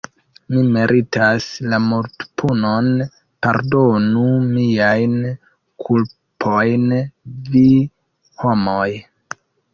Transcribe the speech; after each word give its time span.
Mi 0.53 0.61
meritas 0.75 1.49
la 1.73 1.79
mortpunon, 1.87 2.87
pardonu 3.47 4.23
miajn 4.55 5.15
kulpojn 5.85 6.89
vi, 7.53 7.65
homoj! 8.43 8.91